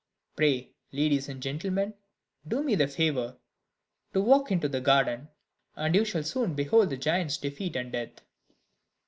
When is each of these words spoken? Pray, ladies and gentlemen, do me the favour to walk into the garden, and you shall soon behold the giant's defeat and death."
Pray, 0.35 0.73
ladies 0.91 1.29
and 1.29 1.43
gentlemen, 1.43 1.93
do 2.47 2.63
me 2.63 2.73
the 2.73 2.87
favour 2.87 3.37
to 4.13 4.19
walk 4.19 4.51
into 4.51 4.67
the 4.67 4.81
garden, 4.81 5.29
and 5.75 5.93
you 5.93 6.03
shall 6.03 6.23
soon 6.23 6.55
behold 6.55 6.89
the 6.89 6.97
giant's 6.97 7.37
defeat 7.37 7.75
and 7.75 7.91
death." 7.91 8.21